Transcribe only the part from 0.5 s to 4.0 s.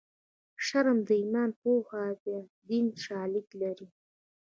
شرم د ایمان پوښ دی دیني شالید لري